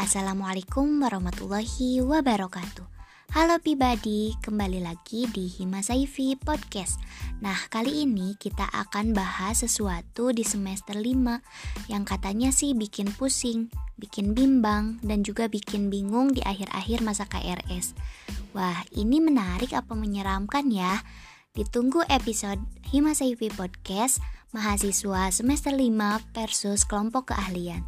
[0.00, 2.88] Assalamualaikum warahmatullahi wabarakatuh.
[3.36, 6.96] Halo pribadi, kembali lagi di Hima Saifi Podcast.
[7.44, 13.68] Nah kali ini kita akan bahas sesuatu di semester 5 Yang katanya sih bikin pusing,
[14.00, 17.92] bikin bimbang, dan juga bikin bingung di akhir-akhir masa KRS
[18.56, 21.04] Wah ini menarik apa menyeramkan ya?
[21.52, 24.24] Ditunggu episode Hima Saifi Podcast
[24.56, 27.84] Mahasiswa semester 5 versus kelompok keahlian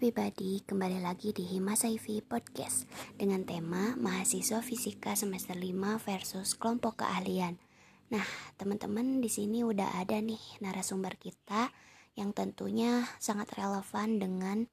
[0.00, 2.88] pribadi, kembali lagi di Hima Saifi Podcast
[3.20, 7.60] dengan tema mahasiswa fisika semester 5 versus kelompok keahlian.
[8.08, 8.24] Nah,
[8.56, 11.68] teman-teman di sini udah ada nih narasumber kita
[12.16, 14.64] yang tentunya sangat relevan dengan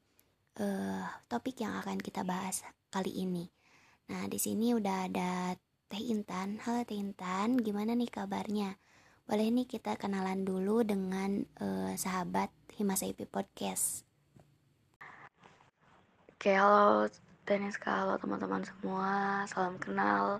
[0.63, 3.51] uh, topik yang akan kita bahas kali ini.
[4.07, 5.59] Nah, di sini udah ada
[5.91, 6.63] Teh Intan.
[6.63, 8.79] Halo Teh Intan, gimana nih kabarnya?
[9.27, 12.47] Boleh nih kita kenalan dulu dengan uh, sahabat
[12.79, 14.07] Hima Saifi Podcast.
[16.37, 17.09] Oke, halo
[17.49, 20.37] Teneska, halo teman-teman semua, salam kenal.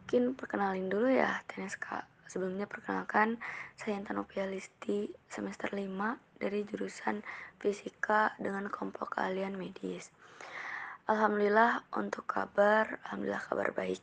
[0.00, 2.08] Mungkin perkenalin dulu ya Teneska.
[2.24, 3.36] Sebelumnya perkenalkan,
[3.76, 7.20] saya Intan Listi, semester 5 dari jurusan
[7.60, 10.08] Fisika dengan kelompok keahlian medis.
[11.04, 14.00] Alhamdulillah untuk kabar, alhamdulillah kabar baik.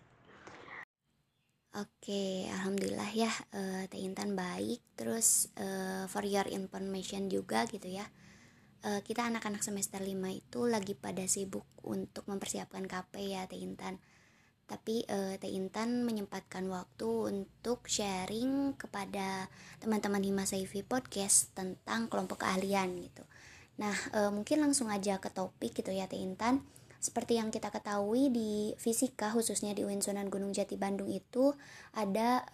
[1.73, 4.05] Oke, alhamdulillah ya, uh, Teh
[4.37, 4.85] baik.
[4.93, 8.05] Terus uh, for your information juga gitu ya
[8.83, 13.97] uh, kita anak-anak semester 5 itu lagi pada sibuk untuk mempersiapkan KP ya Teh Intan
[14.63, 19.51] tapi uh, Teh Intan menyempatkan waktu untuk sharing kepada
[19.83, 23.23] teman-teman Hima Saifi Podcast tentang kelompok keahlian gitu.
[23.75, 26.63] Nah, uh, mungkin langsung aja ke topik gitu ya Teh Intan.
[27.03, 31.51] Seperti yang kita ketahui di fisika khususnya di UIN Sunan Gunung Jati Bandung itu
[31.91, 32.47] ada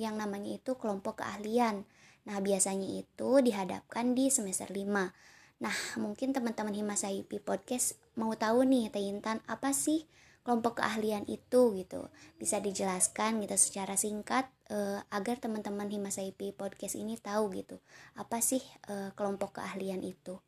[0.00, 1.84] yang namanya itu kelompok keahlian.
[2.24, 5.12] Nah, biasanya itu dihadapkan di semester 5
[5.60, 10.08] Nah, mungkin teman-teman Himasaipi Podcast mau tahu nih Teh Intan apa sih
[10.40, 12.08] kelompok keahlian itu gitu.
[12.40, 17.76] Bisa dijelaskan gitu secara singkat uh, agar teman-teman Himasaipi Podcast ini tahu gitu.
[18.16, 20.40] Apa sih uh, kelompok keahlian itu?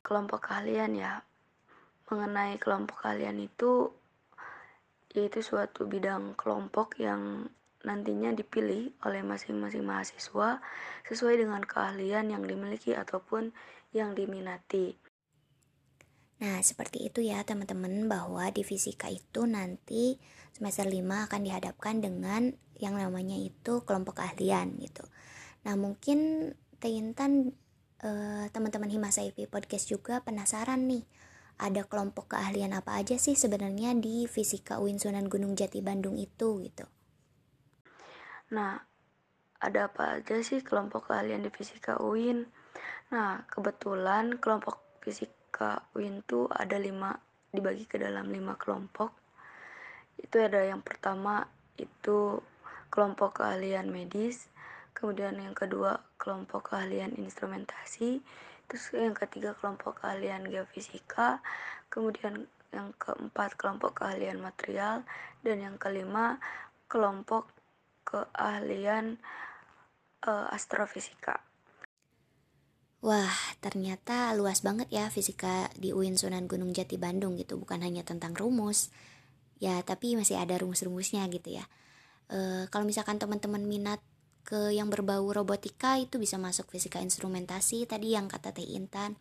[0.00, 1.20] Kelompok keahlian ya.
[2.08, 3.92] Mengenai kelompok keahlian itu
[5.12, 7.52] yaitu suatu bidang kelompok yang
[7.86, 10.58] nantinya dipilih oleh masing-masing mahasiswa
[11.06, 13.54] sesuai dengan keahlian yang dimiliki ataupun
[13.94, 14.98] yang diminati.
[16.38, 20.22] Nah, seperti itu ya teman-teman bahwa di fisika itu nanti
[20.54, 25.02] semester 5 akan dihadapkan dengan yang namanya itu kelompok keahlian gitu.
[25.66, 27.58] Nah, mungkin Teintan
[28.06, 31.02] eh, teman-teman Himasa IP Podcast juga penasaran nih
[31.58, 36.62] ada kelompok keahlian apa aja sih sebenarnya di fisika UIN Sunan Gunung Jati Bandung itu
[36.62, 36.86] gitu.
[38.48, 38.80] Nah,
[39.58, 42.46] ada apa aja sih kelompok keahlian di fisika UIN?
[43.12, 47.12] Nah, kebetulan kelompok fisika UIN itu ada lima,
[47.52, 49.12] dibagi ke dalam lima kelompok.
[50.16, 51.44] Itu ada yang pertama
[51.76, 52.40] itu
[52.88, 54.48] kelompok keahlian medis,
[54.96, 58.24] kemudian yang kedua kelompok keahlian instrumentasi,
[58.66, 61.44] terus yang ketiga kelompok keahlian geofisika,
[61.92, 65.04] kemudian yang keempat kelompok keahlian material,
[65.44, 66.40] dan yang kelima
[66.88, 67.57] kelompok
[68.08, 69.20] keahlian
[70.24, 71.44] uh, astrofisika.
[72.98, 73.30] Wah,
[73.62, 78.34] ternyata luas banget ya fisika di UIN Sunan Gunung Jati Bandung gitu, bukan hanya tentang
[78.34, 78.90] rumus.
[79.62, 81.66] Ya, tapi masih ada rumus-rumusnya gitu ya.
[82.26, 84.02] E, kalau misalkan teman-teman minat
[84.42, 89.14] ke yang berbau robotika itu bisa masuk fisika instrumentasi tadi yang kata Teh Intan.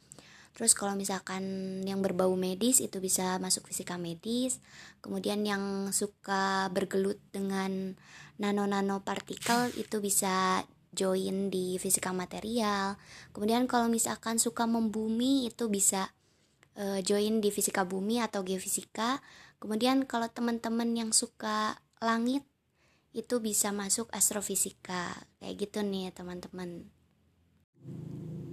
[0.58, 1.46] Terus kalau misalkan
[1.86, 4.58] yang berbau medis itu bisa masuk fisika medis.
[5.06, 7.94] Kemudian yang suka bergelut dengan
[8.42, 10.66] nano-nano partikel itu bisa
[10.98, 12.98] join di fisika material.
[13.38, 16.10] Kemudian kalau misalkan suka membumi itu bisa
[16.74, 19.22] uh, join di fisika bumi atau geofisika.
[19.62, 22.42] Kemudian kalau teman-teman yang suka langit
[23.14, 25.14] itu bisa masuk astrofisika.
[25.38, 26.90] Kayak gitu nih teman-teman.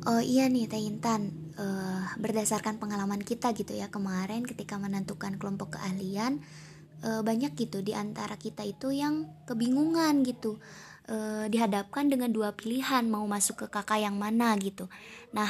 [0.04, 5.80] Oh iya nih Teh Intan, uh, berdasarkan pengalaman kita gitu ya kemarin ketika menentukan kelompok
[5.80, 6.42] keahlian,
[7.02, 10.62] uh, banyak gitu di antara kita itu yang kebingungan gitu
[11.08, 14.88] e, dihadapkan dengan dua pilihan mau masuk ke kakak yang mana gitu.
[15.36, 15.48] Nah,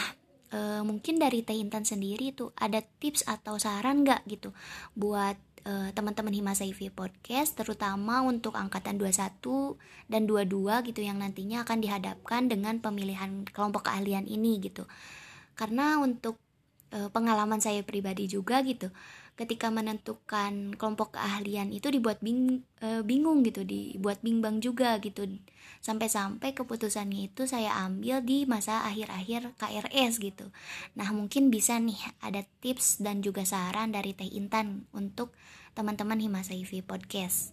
[0.50, 4.50] e, mungkin dari Teh Intan sendiri tuh ada tips atau saran nggak gitu
[4.94, 9.80] buat teman-teman Himasa IV Podcast terutama untuk angkatan 21
[10.12, 10.52] dan 22
[10.92, 14.84] gitu yang nantinya akan dihadapkan dengan pemilihan kelompok keahlian ini gitu.
[15.54, 16.38] Karena untuk
[16.94, 18.94] e, pengalaman saya pribadi juga gitu
[19.34, 25.26] ketika menentukan kelompok keahlian itu dibuat bing, e, bingung gitu dibuat bimbang juga gitu.
[25.82, 30.54] Sampai-sampai keputusannya itu saya ambil di masa akhir-akhir KRS gitu.
[30.94, 35.34] Nah mungkin bisa nih ada tips dan juga saran dari Teh Intan untuk
[35.74, 37.50] teman-teman Himasa IV Podcast.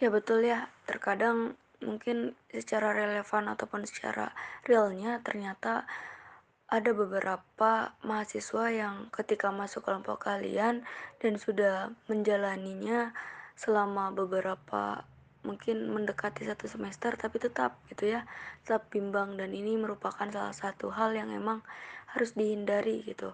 [0.00, 0.72] Ya betul ya.
[0.88, 1.52] Terkadang
[1.84, 4.34] mungkin secara relevan ataupun secara
[4.66, 5.86] realnya ternyata
[6.68, 10.84] ada beberapa mahasiswa yang ketika masuk kelompok kalian
[11.16, 13.16] dan sudah menjalaninya
[13.56, 15.08] selama beberapa
[15.48, 18.28] mungkin mendekati satu semester tapi tetap gitu ya
[18.68, 19.40] tetap bimbang.
[19.40, 21.64] Dan ini merupakan salah satu hal yang emang
[22.12, 23.32] harus dihindari gitu.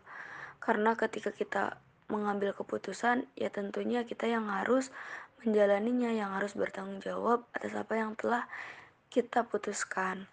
[0.63, 4.95] Karena ketika kita mengambil keputusan ya tentunya kita yang harus
[5.43, 8.47] menjalaninya yang harus bertanggung jawab atas apa yang telah
[9.11, 10.31] kita putuskan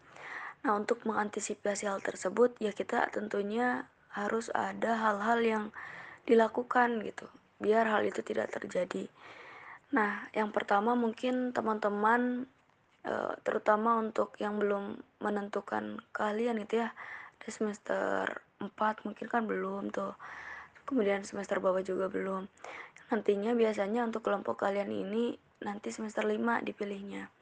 [0.62, 5.66] Nah, untuk mengantisipasi hal tersebut, ya kita tentunya harus ada hal-hal yang
[6.30, 7.26] dilakukan gitu,
[7.58, 9.10] biar hal itu tidak terjadi.
[9.92, 12.46] Nah, yang pertama mungkin teman-teman,
[13.04, 16.94] eh, terutama untuk yang belum menentukan keahlian gitu ya,
[17.42, 20.14] di semester 4 mungkin kan belum tuh.
[20.86, 22.46] Kemudian semester bawah juga belum.
[23.10, 25.34] Nantinya biasanya untuk kelompok kalian ini
[25.66, 27.34] nanti semester 5 dipilihnya.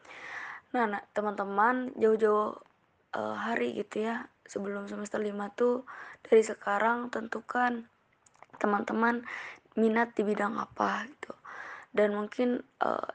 [0.72, 2.69] Nah, nah teman-teman jauh-jauh
[3.16, 4.28] uh, hari gitu ya.
[4.50, 5.86] Sebelum semester 5 tuh
[6.26, 7.86] dari sekarang tentukan
[8.58, 9.24] teman-teman
[9.78, 11.34] minat di bidang apa gitu.
[11.94, 13.10] Dan mungkin uh,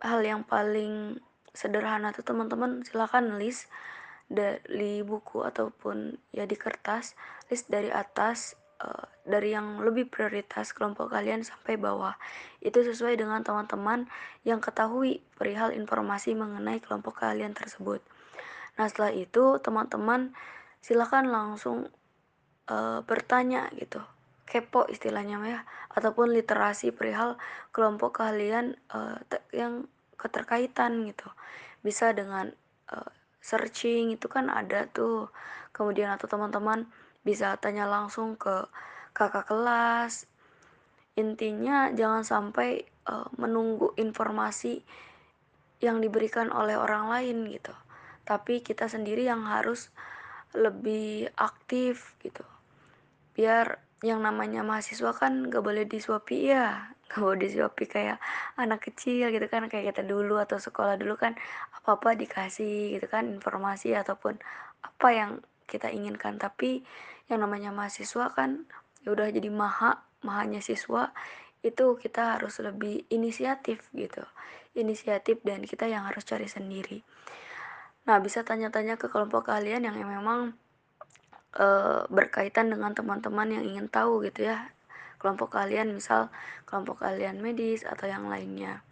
[0.00, 1.20] hal yang paling
[1.52, 3.66] sederhana tuh teman-teman silakan list
[4.30, 7.18] dari buku ataupun ya di kertas
[7.50, 12.14] list dari atas uh, dari yang lebih prioritas kelompok kalian sampai bawah.
[12.62, 14.06] Itu sesuai dengan teman-teman
[14.46, 18.00] yang ketahui perihal informasi mengenai kelompok kalian tersebut
[18.80, 20.32] Nah, setelah itu teman-teman
[20.80, 21.92] silakan langsung
[22.72, 24.00] uh, bertanya gitu.
[24.48, 25.60] Kepo istilahnya ya
[25.92, 27.36] ataupun literasi perihal
[27.76, 29.20] kelompok kalian uh,
[29.52, 29.84] yang
[30.16, 31.28] keterkaitan gitu.
[31.84, 32.48] Bisa dengan
[32.88, 33.12] uh,
[33.44, 35.28] searching itu kan ada tuh.
[35.76, 36.88] Kemudian atau teman-teman
[37.20, 38.64] bisa tanya langsung ke
[39.12, 40.24] kakak kelas.
[41.20, 44.80] Intinya jangan sampai uh, menunggu informasi
[45.84, 47.76] yang diberikan oleh orang lain gitu
[48.24, 49.90] tapi kita sendiri yang harus
[50.54, 52.42] lebih aktif gitu.
[53.34, 58.22] Biar yang namanya mahasiswa kan gak boleh disuapi ya gak boleh disuapi kayak
[58.54, 61.34] anak kecil gitu kan kayak kita dulu atau sekolah dulu kan
[61.74, 64.38] apa-apa dikasih gitu kan informasi ataupun
[64.80, 65.30] apa yang
[65.66, 66.38] kita inginkan.
[66.38, 66.86] Tapi
[67.26, 68.66] yang namanya mahasiswa kan
[69.02, 71.10] ya udah jadi maha mahanya siswa
[71.60, 74.22] itu kita harus lebih inisiatif gitu.
[74.78, 77.02] Inisiatif dan kita yang harus cari sendiri
[78.10, 80.58] Nah, bisa tanya-tanya ke kelompok kalian yang memang
[81.54, 81.66] e,
[82.10, 84.74] berkaitan dengan teman-teman yang ingin tahu gitu ya.
[85.22, 86.26] Kelompok kalian misal
[86.66, 88.82] kelompok kalian medis atau yang lainnya.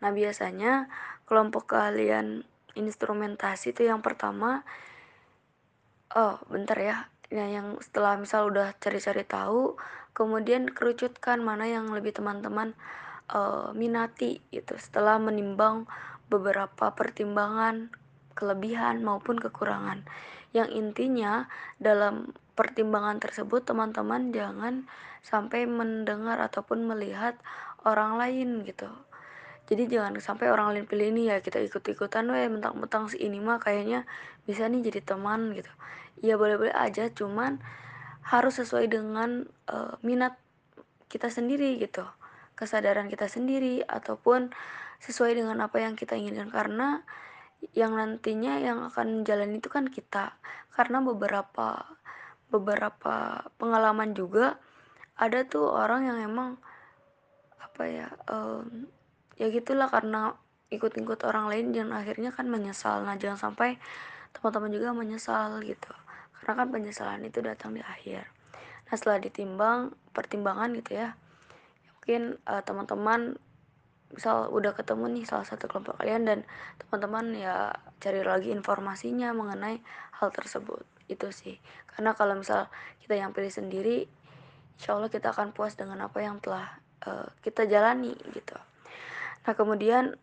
[0.00, 0.88] Nah, biasanya
[1.28, 4.64] kelompok kalian instrumentasi itu yang pertama
[6.16, 6.96] oh, bentar ya.
[7.36, 9.76] Nah, yang setelah misal udah cari-cari tahu,
[10.16, 12.72] kemudian kerucutkan mana yang lebih teman-teman
[13.28, 14.72] uh, minati gitu.
[14.80, 15.84] Setelah menimbang
[16.32, 17.92] beberapa pertimbangan
[18.34, 20.04] kelebihan maupun kekurangan.
[20.54, 21.50] Yang intinya
[21.82, 24.86] dalam pertimbangan tersebut teman-teman jangan
[25.24, 27.34] sampai mendengar ataupun melihat
[27.82, 28.86] orang lain gitu.
[29.64, 33.56] Jadi jangan sampai orang lain pilih ini ya kita ikut-ikutan weh mentang-mentang si ini mah
[33.56, 34.04] kayaknya
[34.44, 35.72] bisa nih jadi teman gitu.
[36.20, 37.64] Ya boleh-boleh aja cuman
[38.28, 40.36] harus sesuai dengan uh, minat
[41.08, 42.04] kita sendiri gitu.
[42.54, 44.52] Kesadaran kita sendiri ataupun
[45.00, 47.02] sesuai dengan apa yang kita inginkan karena
[47.72, 50.36] yang nantinya yang akan menjalani itu kan kita.
[50.74, 51.80] Karena beberapa
[52.52, 54.60] beberapa pengalaman juga
[55.16, 56.50] ada tuh orang yang emang
[57.58, 58.86] apa ya um,
[59.34, 60.38] ya gitulah karena
[60.70, 63.02] ikut-ikut orang lain dan akhirnya kan menyesal.
[63.06, 63.80] Nah jangan sampai
[64.36, 65.90] teman-teman juga menyesal gitu.
[66.38, 68.28] Karena kan penyesalan itu datang di akhir.
[68.90, 71.16] Nah setelah ditimbang pertimbangan gitu ya
[72.04, 73.40] mungkin uh, teman-teman
[74.14, 76.38] misal udah ketemu nih salah satu kelompok kalian dan
[76.78, 79.82] teman-teman ya cari lagi informasinya mengenai
[80.22, 80.86] hal tersebut.
[81.10, 81.58] Itu sih.
[81.90, 82.70] Karena kalau misal
[83.02, 84.06] kita yang pilih sendiri
[84.78, 88.56] insya Allah kita akan puas dengan apa yang telah uh, kita jalani gitu.
[89.44, 90.14] Nah kemudian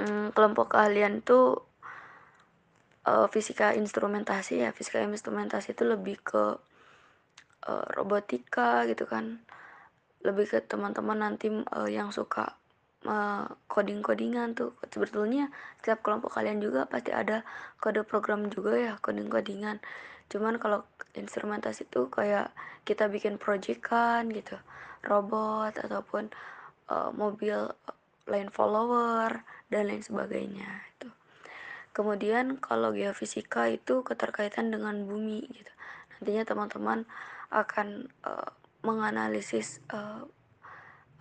[0.00, 1.62] um, kelompok kalian tuh
[3.04, 4.72] uh, fisika instrumentasi ya.
[4.72, 6.56] Fisika instrumentasi itu lebih ke
[7.68, 9.44] uh, robotika gitu kan
[10.24, 12.56] lebih ke teman-teman nanti uh, yang suka
[13.04, 14.72] uh, coding-codingan tuh.
[14.88, 17.44] Sebetulnya setiap kelompok kalian juga pasti ada
[17.78, 19.78] kode program juga ya coding-codingan.
[20.32, 22.50] Cuman kalau instrumentasi itu kayak
[22.88, 24.56] kita bikin proyekan gitu
[25.04, 26.32] robot ataupun
[26.88, 27.68] uh, mobil
[28.24, 31.12] lain follower dan lain sebagainya itu
[31.94, 35.72] kemudian kalau geofisika itu keterkaitan dengan bumi gitu.
[36.18, 36.98] Nantinya teman-teman
[37.54, 38.50] akan uh,
[38.84, 40.22] menganalisis uh,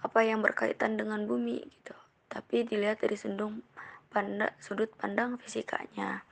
[0.04, 1.96] apa yang berkaitan dengan bumi gitu.
[2.28, 3.64] Tapi dilihat dari sudut
[4.12, 6.28] pandang sudut pandang fisikanya.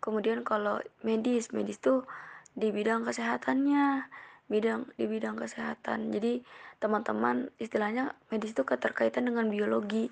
[0.00, 2.08] Kemudian kalau medis medis tuh
[2.56, 4.08] di bidang kesehatannya
[4.50, 6.10] bidang di bidang kesehatan.
[6.10, 6.42] Jadi
[6.82, 10.10] teman-teman istilahnya medis itu keterkaitan dengan biologi.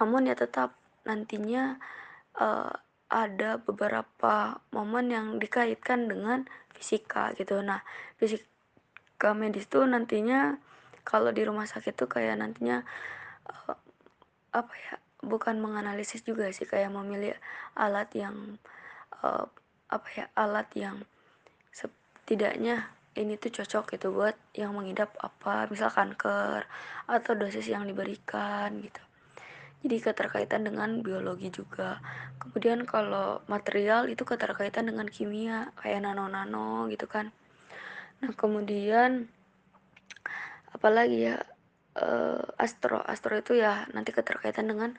[0.00, 0.74] Namun ya tetap
[1.06, 1.78] nantinya
[2.40, 2.72] uh,
[3.06, 7.62] ada beberapa momen yang dikaitkan dengan fisika gitu.
[7.62, 7.86] Nah
[9.16, 10.60] fisika medis tuh nantinya
[11.00, 12.84] kalau di rumah sakit tuh kayak nantinya
[13.48, 13.72] uh,
[14.52, 17.32] apa ya bukan menganalisis juga sih kayak memilih
[17.80, 18.60] alat yang
[19.24, 19.48] uh,
[19.88, 21.00] apa ya alat yang
[21.72, 26.68] setidaknya ini tuh cocok gitu buat yang mengidap apa misal kanker
[27.08, 29.00] atau dosis yang diberikan gitu.
[29.80, 32.04] Jadi keterkaitan dengan biologi juga.
[32.36, 37.32] Kemudian kalau material itu keterkaitan dengan kimia kayak nano-nano gitu kan
[38.22, 39.28] nah kemudian
[40.72, 41.36] apalagi ya
[41.96, 44.92] uh, astro astro itu ya nanti keterkaitan dengan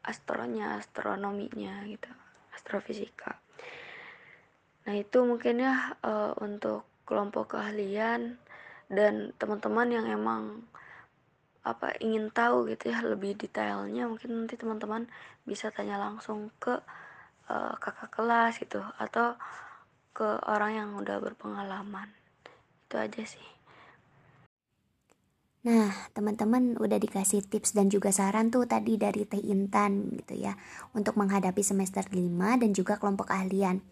[0.00, 2.08] astronya astronominya gitu
[2.56, 3.36] astrofisika.
[4.88, 8.40] Nah itu mungkin ya uh, untuk kelompok keahlian
[8.88, 10.64] dan teman-teman yang emang
[11.60, 15.04] apa ingin tahu gitu ya lebih detailnya mungkin nanti teman-teman
[15.44, 16.80] bisa tanya langsung ke
[17.52, 19.36] uh, kakak kelas gitu atau
[20.16, 22.08] ke orang yang udah berpengalaman
[22.90, 23.46] itu aja sih
[25.60, 30.56] Nah, teman-teman udah dikasih tips dan juga saran tuh tadi dari Teh Intan gitu ya
[30.96, 32.16] untuk menghadapi semester 5
[32.64, 33.84] dan juga kelompok ahlian.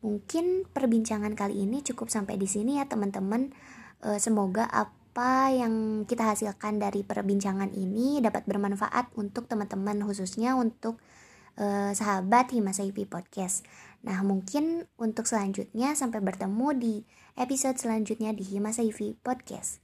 [0.00, 3.52] Mungkin perbincangan kali ini cukup sampai di sini ya teman-teman.
[4.00, 10.96] E, semoga apa yang kita hasilkan dari perbincangan ini dapat bermanfaat untuk teman-teman khususnya untuk
[11.60, 13.68] e, sahabat Himasaipi Podcast.
[14.06, 16.94] Nah, mungkin untuk selanjutnya sampai bertemu di
[17.34, 19.82] episode selanjutnya di Himasaipi Podcast.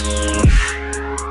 [0.00, 1.29] Thank you.